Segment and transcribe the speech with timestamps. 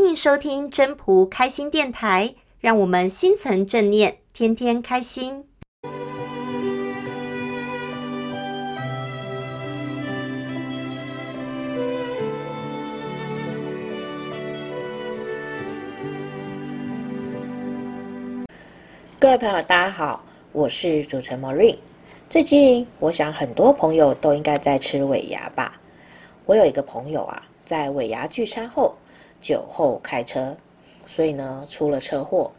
[0.00, 5.44] 欢迎收听真朴开心电台，让我们心存正念，天天开心。
[19.18, 21.78] 各位朋友，大家好，我是主持人 Marine。
[22.30, 25.80] 最近，我想很多朋友都应该在吃尾牙吧。
[26.46, 28.96] 我有一个朋友啊，在尾牙聚餐后，
[29.40, 30.56] 酒后开车，
[31.06, 32.50] 所以呢出了车祸，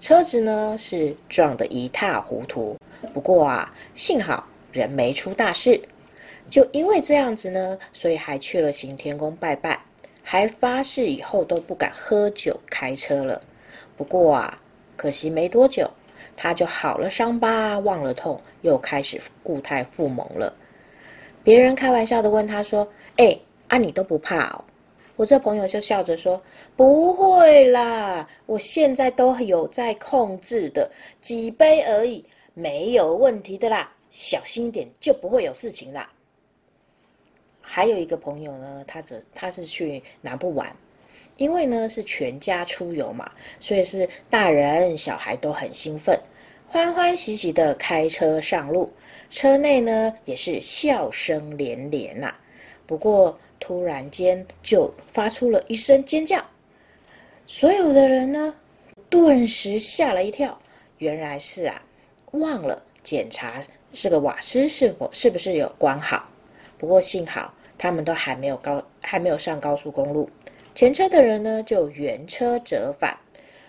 [0.00, 2.76] 车子呢是撞得一塌糊涂。
[3.12, 5.80] 不过啊，幸好人没出大事。
[6.50, 9.80] 就因为这样子呢，所以还去了行天宫拜拜，
[10.22, 13.40] 还发誓以后都不敢喝酒开车了。
[13.96, 14.58] 不过啊，
[14.96, 15.90] 可惜没多久。
[16.36, 20.52] 他就好了伤疤，忘了痛，又开始故态复萌了。
[21.44, 22.86] 别人开玩笑的问他说
[23.18, 24.64] ：“哎，啊你都不怕哦？”
[25.16, 26.42] 我这朋友就笑着说
[26.76, 36.10] ：“不会啦，我现在都有在控制的，几杯而已，没有问题的啦，小心一点就不会有事情啦。”
[37.60, 40.74] 还有一个朋友呢，他则他是去南部玩。
[41.36, 46.16] 因为呢是全家出游嘛，所以是大人小孩都很兴奋，
[46.68, 48.88] 欢欢喜喜的开车上路，
[49.30, 52.32] 车内呢也是笑声连连呐、
[52.86, 53.36] 不过
[53.66, 56.44] 突然间就发出了一声尖叫，
[57.46, 58.54] 所有的人呢
[59.08, 60.60] 顿时吓了一跳，
[60.98, 61.82] 原来是啊
[62.32, 66.28] 忘了检查这个瓦斯是否是不是有关好。
[66.76, 70.28] 不过幸好他们都还没有高还没有上高速公路。
[70.74, 73.18] 前车的人呢，就原车折返，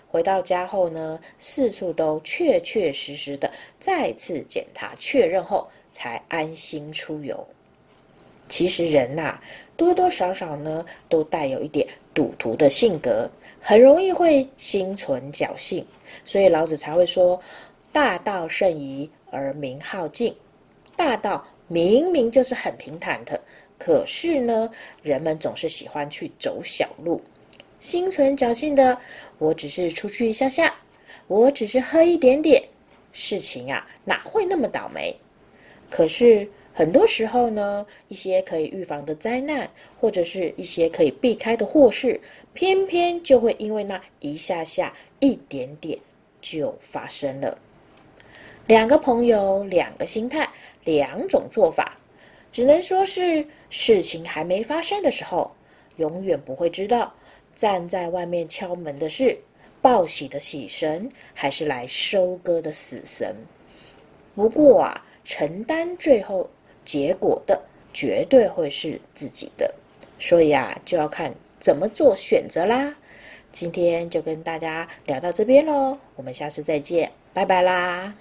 [0.08, 7.48] 回到家后呢，四处都确确实实的再次检查确认后，才安心出游。
[8.48, 9.38] 其实人呐、
[9.76, 13.28] 多多少少呢，都带有一点赌徒的性格，
[13.60, 15.84] 很容易会心存侥幸，
[16.24, 17.40] 所以老子才会说
[17.92, 20.34] ：“大道甚夷而民好径。”
[20.96, 23.40] 大道明明就是很平坦的。
[23.78, 24.70] 可是呢，
[25.02, 27.20] 人们总是喜欢去走小路，
[27.78, 28.98] 心存侥幸的。
[29.38, 30.74] 我只是出去一下下，
[31.26, 32.62] 我只是喝一点点，
[33.12, 35.14] 事情啊哪会那么倒霉？
[35.90, 39.66] 可是很多时候呢，一些可以预防的灾难，
[39.98, 42.20] 或者是一些可以避开的祸事，
[42.52, 45.98] 偏偏就会因为那一下下一点点
[46.38, 47.56] 就发生了。
[48.66, 50.46] 两个朋友，两个心态，
[50.84, 51.96] 两种做法。
[52.52, 55.50] 只能说是事情还没发生的时候，
[55.96, 57.10] 永远不会知道
[57.54, 59.34] 站在外面敲门的是
[59.80, 63.34] 报喜的喜神，还是来收割的死神。
[64.34, 66.48] 不过啊，承担最后
[66.86, 67.60] 结果的
[67.92, 69.74] 绝对会是自己的，
[70.18, 72.94] 所以啊，就要看怎么做选择啦。
[73.52, 78.16] 今天就跟大家聊到这边喽，我们下次再见，拜拜啦。